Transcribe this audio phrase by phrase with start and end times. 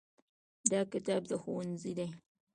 [0.71, 2.07] دا کتاب د ښوونځي دی.